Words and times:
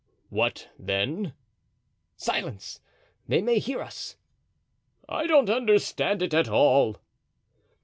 "What, 0.29 0.67
then?" 0.79 1.33
"Silence! 2.17 2.79
They 3.27 3.39
may 3.39 3.59
hear 3.59 3.81
us." 3.83 4.17
"I 5.07 5.27
don't 5.27 5.47
understand 5.47 6.23
it 6.23 6.33
at 6.33 6.49
all." 6.49 6.97